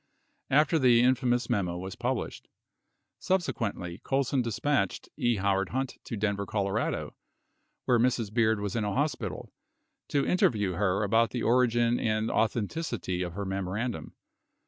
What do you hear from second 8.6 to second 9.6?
in a hospital,